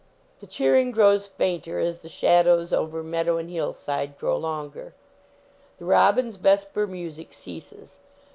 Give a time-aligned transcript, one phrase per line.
[0.39, 4.95] The cheering grows fainter, as the shadows over meadow and hillside grow longer.
[5.77, 7.99] The robin s vesper music ceases.